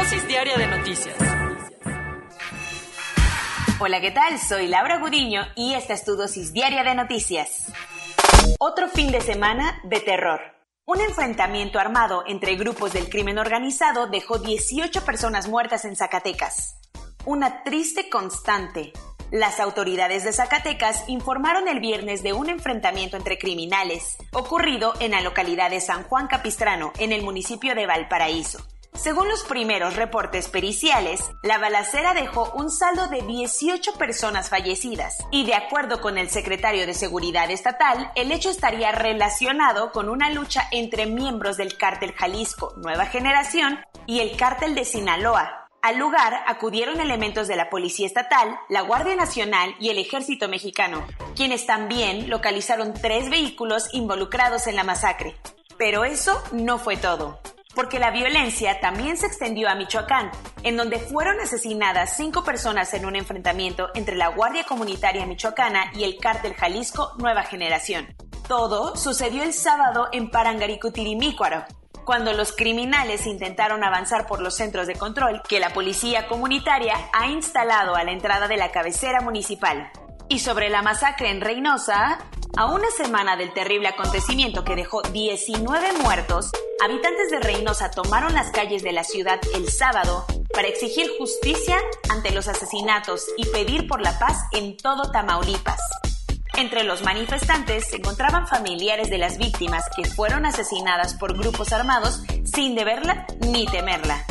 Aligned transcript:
Dosis 0.00 0.26
diaria 0.26 0.56
de 0.56 0.66
noticias. 0.66 1.14
Hola, 3.78 4.00
¿qué 4.00 4.10
tal? 4.10 4.38
Soy 4.38 4.66
Laura 4.66 4.98
Gudiño 4.98 5.42
y 5.54 5.74
esta 5.74 5.92
es 5.92 6.06
tu 6.06 6.16
dosis 6.16 6.54
diaria 6.54 6.82
de 6.82 6.94
noticias. 6.94 7.70
Otro 8.58 8.88
fin 8.88 9.12
de 9.12 9.20
semana 9.20 9.78
de 9.84 10.00
terror. 10.00 10.40
Un 10.86 11.02
enfrentamiento 11.02 11.78
armado 11.78 12.24
entre 12.26 12.56
grupos 12.56 12.94
del 12.94 13.10
crimen 13.10 13.36
organizado 13.36 14.06
dejó 14.06 14.38
18 14.38 15.04
personas 15.04 15.48
muertas 15.48 15.84
en 15.84 15.96
Zacatecas. 15.96 16.78
Una 17.26 17.62
triste 17.62 18.08
constante. 18.08 18.94
Las 19.30 19.60
autoridades 19.60 20.24
de 20.24 20.32
Zacatecas 20.32 21.04
informaron 21.08 21.68
el 21.68 21.78
viernes 21.78 22.22
de 22.22 22.32
un 22.32 22.48
enfrentamiento 22.48 23.18
entre 23.18 23.36
criminales, 23.36 24.16
ocurrido 24.32 24.94
en 24.98 25.10
la 25.10 25.20
localidad 25.20 25.68
de 25.68 25.82
San 25.82 26.04
Juan 26.04 26.26
Capistrano, 26.26 26.90
en 26.98 27.12
el 27.12 27.20
municipio 27.20 27.74
de 27.74 27.84
Valparaíso. 27.84 28.66
Según 28.94 29.28
los 29.28 29.44
primeros 29.44 29.96
reportes 29.96 30.48
periciales, 30.48 31.20
la 31.42 31.58
balacera 31.58 32.12
dejó 32.12 32.50
un 32.54 32.70
saldo 32.70 33.08
de 33.08 33.22
18 33.22 33.94
personas 33.94 34.50
fallecidas 34.50 35.18
y 35.30 35.46
de 35.46 35.54
acuerdo 35.54 36.00
con 36.00 36.18
el 36.18 36.28
secretario 36.28 36.86
de 36.86 36.94
Seguridad 36.94 37.50
Estatal, 37.50 38.10
el 38.14 38.32
hecho 38.32 38.50
estaría 38.50 38.92
relacionado 38.92 39.92
con 39.92 40.08
una 40.08 40.30
lucha 40.30 40.68
entre 40.70 41.06
miembros 41.06 41.56
del 41.56 41.76
cártel 41.76 42.12
Jalisco 42.12 42.74
Nueva 42.76 43.06
Generación 43.06 43.78
y 44.06 44.20
el 44.20 44.36
cártel 44.36 44.74
de 44.74 44.84
Sinaloa, 44.84 45.60
al 45.82 45.96
lugar 45.96 46.42
acudieron 46.46 47.00
elementos 47.00 47.48
de 47.48 47.56
la 47.56 47.70
Policía 47.70 48.06
Estatal, 48.06 48.58
la 48.68 48.82
Guardia 48.82 49.16
Nacional 49.16 49.74
y 49.80 49.88
el 49.88 49.96
Ejército 49.96 50.46
Mexicano, 50.46 51.06
quienes 51.34 51.64
también 51.64 52.28
localizaron 52.28 52.92
tres 52.92 53.30
vehículos 53.30 53.88
involucrados 53.94 54.66
en 54.66 54.76
la 54.76 54.84
masacre. 54.84 55.36
Pero 55.78 56.04
eso 56.04 56.42
no 56.52 56.78
fue 56.78 56.98
todo, 56.98 57.40
porque 57.74 57.98
la 57.98 58.10
violencia 58.10 58.80
también 58.80 59.16
se 59.16 59.26
extendió 59.26 59.68
a 59.68 59.74
Michoacán, 59.74 60.30
en 60.62 60.76
donde 60.76 60.98
fueron 60.98 61.40
asesinadas 61.40 62.16
cinco 62.16 62.44
personas 62.44 62.92
en 62.94 63.06
un 63.06 63.16
enfrentamiento 63.16 63.90
entre 63.94 64.16
la 64.16 64.28
Guardia 64.28 64.64
Comunitaria 64.64 65.26
Michoacana 65.26 65.92
y 65.94 66.04
el 66.04 66.18
cártel 66.18 66.54
Jalisco 66.54 67.12
Nueva 67.18 67.42
Generación. 67.44 68.14
Todo 68.48 68.96
sucedió 68.96 69.42
el 69.42 69.52
sábado 69.52 70.08
en 70.12 70.30
Parangaricutirimícuaro, 70.30 71.64
cuando 72.04 72.32
los 72.32 72.52
criminales 72.52 73.26
intentaron 73.26 73.84
avanzar 73.84 74.26
por 74.26 74.40
los 74.40 74.56
centros 74.56 74.88
de 74.88 74.96
control 74.96 75.42
que 75.48 75.60
la 75.60 75.72
policía 75.72 76.26
comunitaria 76.26 76.94
ha 77.12 77.28
instalado 77.28 77.94
a 77.94 78.02
la 78.02 78.10
entrada 78.10 78.48
de 78.48 78.56
la 78.56 78.72
cabecera 78.72 79.20
municipal. 79.20 79.90
Y 80.28 80.40
sobre 80.40 80.70
la 80.70 80.82
masacre 80.82 81.30
en 81.30 81.40
Reynosa, 81.40 82.18
a 82.56 82.66
una 82.66 82.88
semana 82.96 83.36
del 83.36 83.52
terrible 83.52 83.88
acontecimiento 83.88 84.64
que 84.64 84.74
dejó 84.74 85.02
19 85.02 85.92
muertos, 86.02 86.50
habitantes 86.82 87.30
de 87.30 87.40
Reynosa 87.40 87.90
tomaron 87.90 88.32
las 88.32 88.50
calles 88.50 88.82
de 88.82 88.92
la 88.92 89.04
ciudad 89.04 89.38
el 89.54 89.68
sábado 89.68 90.24
para 90.52 90.68
exigir 90.68 91.10
justicia 91.18 91.78
ante 92.08 92.32
los 92.32 92.48
asesinatos 92.48 93.26
y 93.36 93.46
pedir 93.46 93.86
por 93.86 94.00
la 94.00 94.18
paz 94.18 94.38
en 94.52 94.76
todo 94.76 95.10
Tamaulipas. 95.10 95.80
Entre 96.56 96.84
los 96.84 97.02
manifestantes 97.02 97.88
se 97.88 97.96
encontraban 97.96 98.46
familiares 98.46 99.10
de 99.10 99.18
las 99.18 99.38
víctimas 99.38 99.84
que 99.94 100.04
fueron 100.04 100.46
asesinadas 100.46 101.14
por 101.14 101.36
grupos 101.36 101.72
armados 101.72 102.22
sin 102.44 102.74
deberla 102.74 103.26
ni 103.40 103.66
temerla. 103.66 104.24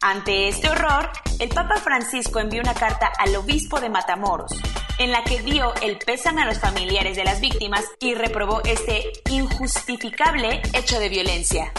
Ante 0.00 0.48
este 0.48 0.68
horror, 0.68 1.10
el 1.38 1.48
Papa 1.48 1.76
Francisco 1.76 2.40
envió 2.40 2.60
una 2.60 2.74
carta 2.74 3.12
al 3.18 3.36
obispo 3.36 3.80
de 3.80 3.88
Matamoros, 3.88 4.52
en 4.98 5.10
la 5.10 5.24
que 5.24 5.40
dio 5.42 5.74
el 5.82 5.98
pésame 5.98 6.42
a 6.42 6.46
los 6.46 6.58
familiares 6.58 7.16
de 7.16 7.24
las 7.24 7.40
víctimas 7.40 7.84
y 7.98 8.14
reprobó 8.14 8.62
este 8.64 9.12
injustificable 9.30 10.62
hecho 10.74 10.98
de 10.98 11.08
violencia, 11.08 11.72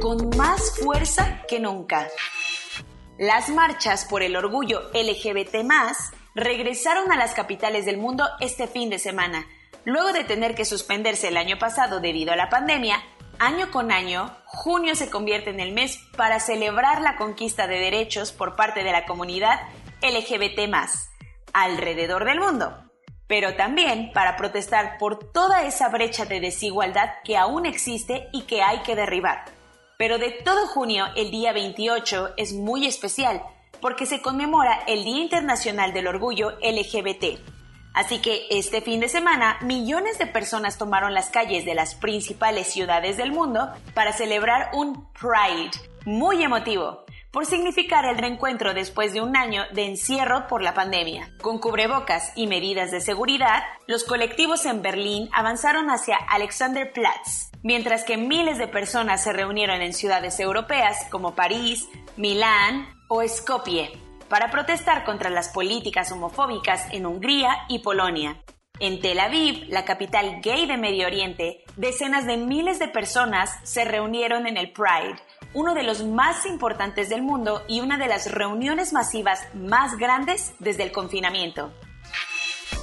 con 0.00 0.30
más 0.36 0.78
fuerza 0.80 1.42
que 1.48 1.60
nunca. 1.60 2.08
Las 3.18 3.48
marchas 3.48 4.06
por 4.06 4.22
el 4.22 4.36
orgullo 4.36 4.90
LGBT 4.94 5.56
regresaron 6.34 7.12
a 7.12 7.16
las 7.16 7.34
capitales 7.34 7.84
del 7.84 7.98
mundo 7.98 8.28
este 8.40 8.66
fin 8.66 8.88
de 8.90 8.98
semana. 8.98 9.46
Luego 9.84 10.12
de 10.12 10.24
tener 10.24 10.54
que 10.54 10.64
suspenderse 10.64 11.28
el 11.28 11.36
año 11.36 11.58
pasado 11.58 12.00
debido 12.00 12.32
a 12.32 12.36
la 12.36 12.48
pandemia, 12.48 13.02
año 13.38 13.70
con 13.70 13.90
año, 13.92 14.36
junio 14.46 14.94
se 14.94 15.10
convierte 15.10 15.50
en 15.50 15.60
el 15.60 15.72
mes 15.72 15.98
para 16.16 16.40
celebrar 16.40 17.00
la 17.00 17.16
conquista 17.16 17.66
de 17.66 17.78
derechos 17.78 18.32
por 18.32 18.56
parte 18.56 18.84
de 18.84 18.92
la 18.92 19.06
comunidad 19.06 19.60
LGBT 20.02 20.68
alrededor 21.52 22.24
del 22.24 22.40
mundo, 22.40 22.76
pero 23.26 23.54
también 23.54 24.12
para 24.12 24.36
protestar 24.36 24.98
por 24.98 25.32
toda 25.32 25.64
esa 25.64 25.88
brecha 25.88 26.24
de 26.24 26.40
desigualdad 26.40 27.10
que 27.24 27.36
aún 27.36 27.66
existe 27.66 28.28
y 28.32 28.42
que 28.42 28.62
hay 28.62 28.78
que 28.80 28.96
derribar. 28.96 29.44
Pero 29.98 30.18
de 30.18 30.30
todo 30.30 30.66
junio, 30.66 31.06
el 31.14 31.30
día 31.30 31.52
28 31.52 32.34
es 32.36 32.54
muy 32.54 32.86
especial, 32.86 33.42
porque 33.80 34.06
se 34.06 34.22
conmemora 34.22 34.82
el 34.86 35.04
Día 35.04 35.22
Internacional 35.22 35.92
del 35.92 36.08
Orgullo 36.08 36.58
LGBT. 36.62 37.38
Así 37.92 38.20
que 38.20 38.46
este 38.50 38.80
fin 38.80 39.00
de 39.00 39.08
semana 39.08 39.58
millones 39.62 40.18
de 40.18 40.26
personas 40.26 40.78
tomaron 40.78 41.12
las 41.12 41.30
calles 41.30 41.64
de 41.64 41.74
las 41.74 41.94
principales 41.94 42.68
ciudades 42.72 43.16
del 43.16 43.32
mundo 43.32 43.70
para 43.94 44.12
celebrar 44.12 44.70
un 44.74 45.08
Pride 45.12 45.70
muy 46.04 46.42
emotivo, 46.42 47.04
por 47.30 47.46
significar 47.46 48.04
el 48.04 48.18
reencuentro 48.18 48.74
después 48.74 49.12
de 49.12 49.20
un 49.20 49.36
año 49.36 49.62
de 49.72 49.86
encierro 49.86 50.46
por 50.48 50.62
la 50.62 50.74
pandemia. 50.74 51.32
Con 51.40 51.58
cubrebocas 51.58 52.32
y 52.36 52.46
medidas 52.46 52.90
de 52.90 53.00
seguridad, 53.00 53.62
los 53.86 54.04
colectivos 54.04 54.66
en 54.66 54.82
Berlín 54.82 55.28
avanzaron 55.32 55.90
hacia 55.90 56.16
Alexanderplatz, 56.16 57.50
mientras 57.62 58.04
que 58.04 58.16
miles 58.16 58.58
de 58.58 58.68
personas 58.68 59.22
se 59.22 59.32
reunieron 59.32 59.82
en 59.82 59.92
ciudades 59.92 60.40
europeas 60.40 61.06
como 61.10 61.34
París, 61.34 61.88
Milán, 62.16 62.88
o 63.08 63.26
Skopje 63.26 63.90
para 64.30 64.50
protestar 64.50 65.04
contra 65.04 65.28
las 65.28 65.48
políticas 65.48 66.12
homofóbicas 66.12 66.86
en 66.92 67.04
Hungría 67.04 67.64
y 67.68 67.80
Polonia. 67.80 68.40
En 68.78 69.00
Tel 69.00 69.18
Aviv, 69.18 69.66
la 69.68 69.84
capital 69.84 70.40
gay 70.40 70.66
de 70.66 70.78
Medio 70.78 71.06
Oriente, 71.06 71.64
decenas 71.76 72.24
de 72.24 72.38
miles 72.38 72.78
de 72.78 72.88
personas 72.88 73.50
se 73.64 73.84
reunieron 73.84 74.46
en 74.46 74.56
el 74.56 74.72
Pride, 74.72 75.20
uno 75.54 75.74
de 75.74 75.82
los 75.82 76.04
más 76.04 76.46
importantes 76.46 77.08
del 77.08 77.22
mundo 77.22 77.62
y 77.68 77.80
una 77.80 77.98
de 77.98 78.06
las 78.06 78.30
reuniones 78.30 78.92
masivas 78.92 79.42
más 79.54 79.96
grandes 79.96 80.54
desde 80.58 80.84
el 80.84 80.92
confinamiento. 80.92 81.72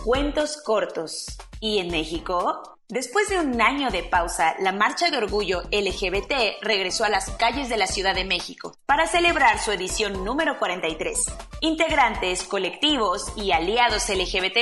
Cuentos 0.04 0.62
cortos. 0.64 1.25
¿Y 1.60 1.80
en 1.80 1.90
México? 1.90 2.77
Después 2.89 3.28
de 3.28 3.38
un 3.38 3.62
año 3.62 3.92
de 3.92 4.01
pausa, 4.04 4.56
la 4.60 4.72
Marcha 4.72 5.10
de 5.10 5.18
Orgullo 5.18 5.62
LGBT 5.74 6.62
regresó 6.62 7.04
a 7.04 7.10
las 7.10 7.30
calles 7.31 7.68
de 7.68 7.75
la 7.75 7.86
Ciudad 7.86 8.16
de 8.16 8.24
México 8.24 8.78
para 8.86 9.07
celebrar 9.07 9.60
su 9.60 9.74
edición 9.74 10.24
número 10.24 10.57
43. 10.57 11.18
Integrantes, 11.60 12.45
colectivos 12.45 13.34
y 13.36 13.51
aliados 13.51 14.07
LGBT 14.07 14.60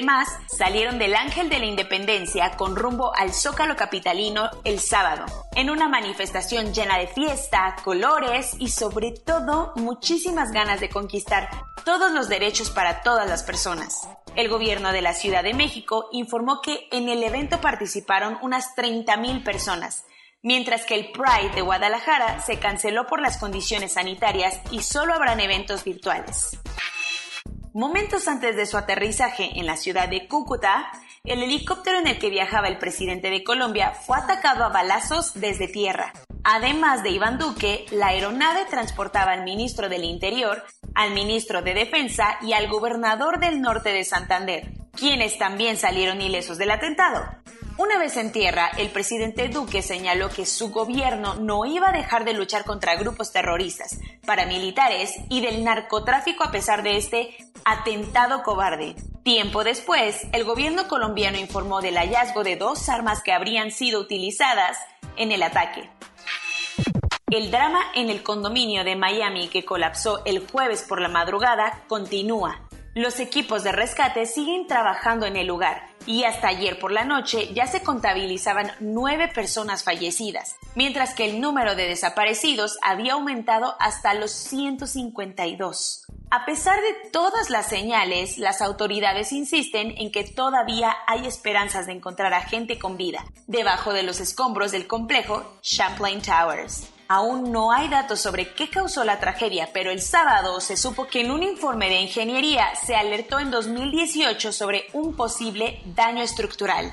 salieron 0.47 0.97
del 0.97 1.15
Ángel 1.15 1.49
de 1.49 1.59
la 1.59 1.65
Independencia 1.67 2.57
con 2.57 2.75
rumbo 2.75 3.15
al 3.15 3.31
Zócalo 3.31 3.75
Capitalino 3.75 4.49
el 4.63 4.79
sábado, 4.79 5.27
en 5.55 5.69
una 5.69 5.87
manifestación 5.87 6.73
llena 6.73 6.97
de 6.97 7.05
fiesta, 7.05 7.75
colores 7.83 8.55
y 8.57 8.69
sobre 8.69 9.11
todo 9.11 9.71
muchísimas 9.75 10.51
ganas 10.51 10.79
de 10.79 10.89
conquistar 10.89 11.47
todos 11.85 12.11
los 12.11 12.27
derechos 12.27 12.71
para 12.71 13.03
todas 13.03 13.29
las 13.29 13.43
personas. 13.43 14.09
El 14.35 14.49
gobierno 14.49 14.91
de 14.91 15.03
la 15.03 15.13
Ciudad 15.13 15.43
de 15.43 15.53
México 15.53 16.09
informó 16.11 16.59
que 16.61 16.89
en 16.91 17.07
el 17.07 17.23
evento 17.23 17.61
participaron 17.61 18.39
unas 18.41 18.75
30.000 18.75 19.43
personas, 19.43 20.03
mientras 20.41 20.83
que 20.83 20.95
el 20.95 21.11
Pride 21.11 21.53
de 21.53 21.61
Guadalajara 21.61 22.41
se 22.41 22.57
canceló 22.57 23.05
por 23.05 23.21
las 23.21 23.37
condiciones 23.37 23.93
sanitarias 23.93 24.59
y 24.71 24.81
solo 24.81 25.13
habrán 25.13 25.39
eventos 25.39 25.83
virtuales. 25.83 26.57
Momentos 27.71 28.27
antes 28.27 28.55
de 28.55 28.65
su 28.65 28.77
aterrizaje 28.77 29.51
en 29.59 29.67
la 29.67 29.77
ciudad 29.77 30.09
de 30.09 30.27
Cúcuta, 30.27 30.91
el 31.23 31.43
helicóptero 31.43 31.99
en 31.99 32.07
el 32.07 32.17
que 32.19 32.29
viajaba 32.29 32.67
el 32.67 32.79
presidente 32.79 33.29
de 33.29 33.43
Colombia 33.43 33.91
fue 33.91 34.17
atacado 34.17 34.63
a 34.63 34.69
balazos 34.69 35.33
desde 35.35 35.67
tierra. 35.67 36.13
Además 36.43 37.03
de 37.03 37.09
Iván 37.09 37.37
Duque, 37.39 37.85
la 37.91 38.07
aeronave 38.07 38.65
transportaba 38.65 39.31
al 39.31 39.43
ministro 39.43 39.89
del 39.89 40.03
Interior, 40.03 40.63
al 40.95 41.11
ministro 41.11 41.61
de 41.61 41.73
Defensa 41.73 42.37
y 42.41 42.53
al 42.53 42.67
gobernador 42.67 43.39
del 43.39 43.61
norte 43.61 43.89
de 43.89 44.03
Santander, 44.03 44.71
quienes 44.97 45.37
también 45.37 45.77
salieron 45.77 46.21
ilesos 46.21 46.57
del 46.57 46.71
atentado. 46.71 47.23
Una 47.77 47.97
vez 47.97 48.15
en 48.15 48.31
tierra, 48.31 48.71
el 48.77 48.89
presidente 48.89 49.49
Duque 49.49 49.81
señaló 49.81 50.29
que 50.29 50.45
su 50.45 50.71
gobierno 50.71 51.35
no 51.35 51.65
iba 51.65 51.89
a 51.89 51.91
dejar 51.91 52.23
de 52.23 52.31
luchar 52.31 52.63
contra 52.63 52.95
grupos 52.95 53.33
terroristas, 53.33 53.99
paramilitares 54.25 55.13
y 55.29 55.41
del 55.41 55.65
narcotráfico 55.65 56.45
a 56.45 56.51
pesar 56.51 56.83
de 56.83 56.95
este 56.95 57.35
atentado 57.65 58.43
cobarde. 58.43 58.95
Tiempo 59.23 59.65
después, 59.65 60.21
el 60.31 60.45
gobierno 60.45 60.87
colombiano 60.87 61.37
informó 61.37 61.81
del 61.81 61.97
hallazgo 61.97 62.45
de 62.45 62.55
dos 62.55 62.87
armas 62.87 63.21
que 63.21 63.33
habrían 63.33 63.71
sido 63.71 63.99
utilizadas 63.99 64.77
en 65.17 65.33
el 65.33 65.43
ataque. 65.43 65.89
El 67.31 67.49
drama 67.49 67.81
en 67.95 68.11
el 68.11 68.21
condominio 68.21 68.83
de 68.83 68.95
Miami 68.95 69.47
que 69.47 69.65
colapsó 69.65 70.23
el 70.25 70.47
jueves 70.47 70.83
por 70.83 71.01
la 71.01 71.07
madrugada 71.07 71.81
continúa. 71.87 72.61
Los 72.93 73.19
equipos 73.19 73.63
de 73.63 73.71
rescate 73.71 74.27
siguen 74.27 74.67
trabajando 74.67 75.25
en 75.25 75.35
el 75.35 75.47
lugar 75.47 75.87
y 76.05 76.23
hasta 76.23 76.49
ayer 76.49 76.77
por 76.77 76.91
la 76.91 77.03
noche 77.03 77.51
ya 77.51 77.65
se 77.65 77.81
contabilizaban 77.81 78.71
nueve 78.79 79.27
personas 79.27 79.83
fallecidas, 79.83 80.55
mientras 80.75 81.15
que 81.15 81.25
el 81.25 81.41
número 81.41 81.75
de 81.75 81.87
desaparecidos 81.87 82.77
había 82.83 83.13
aumentado 83.13 83.75
hasta 83.79 84.13
los 84.13 84.29
152. 84.29 86.05
A 86.29 86.45
pesar 86.45 86.79
de 86.79 87.09
todas 87.09 87.49
las 87.49 87.67
señales, 87.67 88.37
las 88.37 88.61
autoridades 88.61 89.31
insisten 89.31 89.95
en 89.97 90.11
que 90.11 90.25
todavía 90.25 90.95
hay 91.07 91.25
esperanzas 91.25 91.87
de 91.87 91.93
encontrar 91.93 92.35
a 92.35 92.41
gente 92.41 92.77
con 92.77 92.97
vida 92.97 93.25
debajo 93.47 93.93
de 93.93 94.03
los 94.03 94.19
escombros 94.19 94.71
del 94.71 94.85
complejo 94.85 95.57
Champlain 95.63 96.21
Towers. 96.21 96.91
Aún 97.07 97.51
no 97.51 97.71
hay 97.71 97.87
datos 97.87 98.19
sobre 98.19 98.53
qué 98.53 98.67
causó 98.69 99.03
la 99.03 99.19
tragedia, 99.19 99.69
pero 99.71 99.91
el 99.91 100.01
sábado 100.01 100.59
se 100.59 100.75
supo 100.75 101.05
que 101.05 101.21
en 101.21 101.29
un 101.29 101.43
informe 101.43 101.87
de 101.87 102.01
ingeniería 102.01 102.75
se 102.75 102.95
alertó 102.95 103.39
en 103.39 103.51
2018 103.51 104.51
sobre 104.51 104.85
un 104.93 105.15
posible 105.15 105.81
daño 105.85 106.23
estructural. 106.23 106.91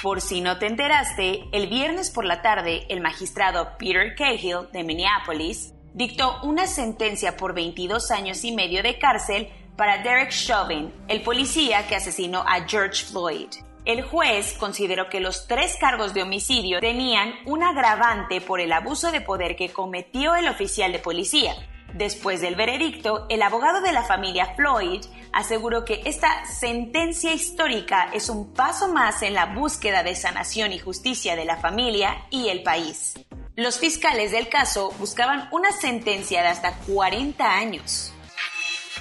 Por 0.00 0.20
si 0.20 0.40
no 0.40 0.58
te 0.58 0.66
enteraste, 0.66 1.44
el 1.50 1.66
viernes 1.68 2.10
por 2.10 2.24
la 2.24 2.40
tarde, 2.40 2.86
el 2.88 3.00
magistrado 3.00 3.76
Peter 3.78 4.14
Cahill 4.14 4.70
de 4.72 4.84
Minneapolis 4.84 5.72
dictó 5.92 6.38
una 6.44 6.68
sentencia 6.68 7.36
por 7.36 7.52
22 7.52 8.12
años 8.12 8.44
y 8.44 8.52
medio 8.52 8.82
de 8.82 8.98
cárcel 8.98 9.48
para 9.76 10.02
Derek 10.02 10.30
Chauvin, 10.30 10.92
el 11.08 11.22
policía 11.22 11.88
que 11.88 11.96
asesinó 11.96 12.44
a 12.46 12.64
George 12.68 13.04
Floyd. 13.04 13.48
El 13.86 14.02
juez 14.02 14.54
consideró 14.58 15.08
que 15.08 15.20
los 15.20 15.46
tres 15.46 15.76
cargos 15.78 16.12
de 16.12 16.24
homicidio 16.24 16.80
tenían 16.80 17.32
un 17.44 17.62
agravante 17.62 18.40
por 18.40 18.60
el 18.60 18.72
abuso 18.72 19.12
de 19.12 19.20
poder 19.20 19.54
que 19.54 19.68
cometió 19.68 20.34
el 20.34 20.48
oficial 20.48 20.90
de 20.90 20.98
policía. 20.98 21.54
Después 21.94 22.40
del 22.40 22.56
veredicto, 22.56 23.26
el 23.28 23.42
abogado 23.42 23.80
de 23.80 23.92
la 23.92 24.02
familia 24.02 24.54
Floyd 24.56 25.04
aseguró 25.32 25.84
que 25.84 26.02
esta 26.04 26.44
sentencia 26.46 27.32
histórica 27.32 28.10
es 28.12 28.28
un 28.28 28.52
paso 28.52 28.88
más 28.88 29.22
en 29.22 29.34
la 29.34 29.46
búsqueda 29.46 30.02
de 30.02 30.16
sanación 30.16 30.72
y 30.72 30.80
justicia 30.80 31.36
de 31.36 31.44
la 31.44 31.56
familia 31.56 32.26
y 32.28 32.48
el 32.48 32.64
país. 32.64 33.14
Los 33.54 33.78
fiscales 33.78 34.32
del 34.32 34.48
caso 34.48 34.92
buscaban 34.98 35.48
una 35.52 35.70
sentencia 35.70 36.42
de 36.42 36.48
hasta 36.48 36.76
40 36.88 37.56
años. 37.56 38.12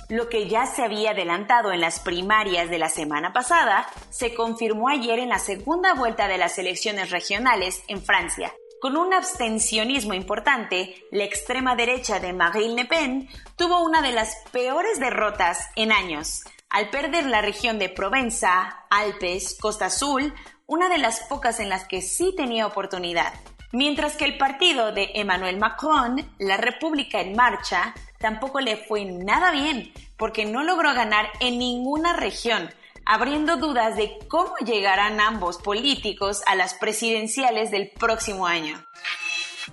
Lo 0.09 0.29
que 0.29 0.47
ya 0.47 0.67
se 0.67 0.83
había 0.83 1.11
adelantado 1.11 1.71
en 1.71 1.81
las 1.81 1.99
primarias 1.99 2.69
de 2.69 2.77
la 2.77 2.89
semana 2.89 3.33
pasada 3.33 3.87
se 4.11 4.35
confirmó 4.35 4.89
ayer 4.89 5.17
en 5.17 5.29
la 5.29 5.39
segunda 5.39 5.95
vuelta 5.95 6.27
de 6.27 6.37
las 6.37 6.59
elecciones 6.59 7.09
regionales 7.09 7.81
en 7.87 8.03
Francia. 8.03 8.53
Con 8.79 8.97
un 8.97 9.15
abstencionismo 9.15 10.13
importante, 10.13 11.03
la 11.09 11.23
extrema 11.23 11.75
derecha 11.75 12.19
de 12.19 12.33
Marine 12.33 12.75
Le 12.75 12.85
Pen 12.85 13.29
tuvo 13.55 13.83
una 13.83 14.03
de 14.03 14.11
las 14.11 14.35
peores 14.51 14.99
derrotas 14.99 15.69
en 15.75 15.91
años, 15.91 16.43
al 16.69 16.91
perder 16.91 17.25
la 17.25 17.41
región 17.41 17.79
de 17.79 17.89
Provenza, 17.89 18.85
Alpes, 18.91 19.57
Costa 19.59 19.87
Azul, 19.87 20.35
una 20.67 20.87
de 20.87 20.99
las 20.99 21.21
pocas 21.21 21.59
en 21.59 21.69
las 21.69 21.87
que 21.87 22.03
sí 22.03 22.35
tenía 22.37 22.67
oportunidad. 22.67 23.33
Mientras 23.77 24.15
que 24.15 24.23
el 24.23 24.37
partido 24.37 24.93
de 24.93 25.11
Emmanuel 25.15 25.57
Macron, 25.57 26.25
la 26.39 26.55
República 26.55 27.19
en 27.19 27.35
Marcha, 27.35 27.93
tampoco 28.19 28.61
le 28.61 28.77
fue 28.77 29.03
nada 29.03 29.51
bien 29.51 29.91
porque 30.15 30.45
no 30.45 30.63
logró 30.63 30.93
ganar 30.93 31.27
en 31.41 31.59
ninguna 31.59 32.13
región, 32.13 32.73
abriendo 33.05 33.57
dudas 33.57 33.97
de 33.97 34.17
cómo 34.29 34.55
llegarán 34.65 35.19
ambos 35.19 35.57
políticos 35.57 36.41
a 36.45 36.55
las 36.55 36.75
presidenciales 36.75 37.69
del 37.69 37.89
próximo 37.89 38.47
año. 38.47 38.81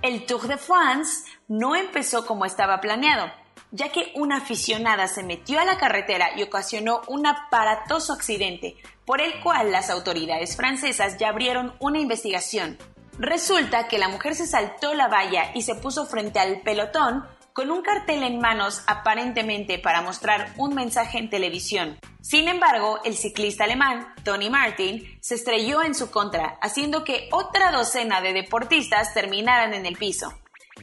El 0.03 0.27
Tour 0.27 0.49
de 0.49 0.57
France 0.57 1.31
no 1.47 1.77
empezó 1.77 2.27
como 2.27 2.45
estaba 2.45 2.81
planeado, 2.81 3.31
ya 3.71 3.93
que 3.93 4.11
una 4.17 4.39
aficionada 4.39 5.07
se 5.07 5.23
metió 5.23 5.61
a 5.61 5.65
la 5.65 5.79
carretera 5.79 6.31
y 6.37 6.43
ocasionó 6.43 7.03
un 7.07 7.25
aparatoso 7.25 8.15
accidente, 8.15 8.75
por 9.05 9.21
el 9.21 9.39
cual 9.45 9.71
las 9.71 9.91
autoridades 9.91 10.57
francesas 10.57 11.19
ya 11.19 11.29
abrieron 11.29 11.77
una 11.79 12.01
investigación. 12.01 12.79
Resulta 13.19 13.89
que 13.89 13.99
la 13.99 14.09
mujer 14.09 14.35
se 14.35 14.47
saltó 14.47 14.95
la 14.95 15.09
valla 15.09 15.51
y 15.55 15.63
se 15.63 15.75
puso 15.75 16.07
frente 16.07 16.39
al 16.39 16.63
pelotón 16.63 17.25
con 17.53 17.71
un 17.71 17.83
cartel 17.83 18.23
en 18.23 18.41
manos 18.41 18.83
aparentemente 18.87 19.79
para 19.79 20.01
mostrar 20.01 20.55
un 20.57 20.75
mensaje 20.75 21.19
en 21.19 21.29
televisión. 21.29 21.99
Sin 22.23 22.49
embargo, 22.49 23.01
el 23.05 23.15
ciclista 23.15 23.65
alemán, 23.65 24.15
Tony 24.25 24.49
Martin, 24.49 25.19
se 25.21 25.35
estrelló 25.35 25.83
en 25.83 25.95
su 25.95 26.11
contra, 26.11 26.59
haciendo 26.63 27.05
que 27.05 27.29
otra 27.31 27.71
docena 27.71 28.23
de 28.23 28.33
deportistas 28.33 29.13
terminaran 29.13 29.75
en 29.75 29.85
el 29.85 29.97
piso. 29.97 30.33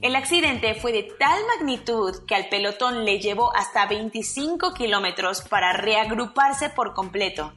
El 0.02 0.16
accidente 0.16 0.76
fue 0.76 0.92
de 0.92 1.04
tal 1.18 1.40
magnitud 1.58 2.26
que 2.28 2.36
al 2.36 2.48
pelotón 2.50 3.04
le 3.04 3.20
llevó 3.20 3.54
hasta 3.56 3.88
25 3.88 4.74
kilómetros 4.74 5.42
para 5.42 5.74
reagruparse 5.74 6.70
por 6.70 6.94
completo. 6.94 7.54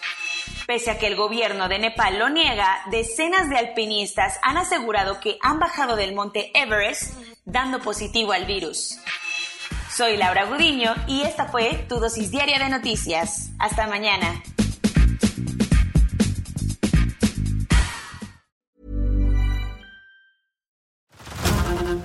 Pese 0.67 0.91
a 0.91 0.99
que 0.99 1.07
el 1.07 1.15
gobierno 1.15 1.69
de 1.69 1.79
Nepal 1.79 2.19
lo 2.19 2.29
niega, 2.29 2.81
decenas 2.91 3.49
de 3.49 3.57
alpinistas 3.57 4.37
han 4.43 4.57
asegurado 4.57 5.19
que 5.19 5.37
han 5.41 5.59
bajado 5.59 5.95
del 5.95 6.13
monte 6.13 6.51
Everest 6.53 7.13
dando 7.45 7.79
positivo 7.79 8.33
al 8.33 8.45
virus. 8.45 8.99
Soy 9.89 10.17
Laura 10.17 10.45
Gudiño 10.45 10.93
y 11.07 11.23
esta 11.23 11.45
fue 11.45 11.85
tu 11.87 11.99
dosis 11.99 12.29
diaria 12.29 12.59
de 12.59 12.69
noticias. 12.69 13.49
Hasta 13.57 13.87
mañana. 13.87 14.43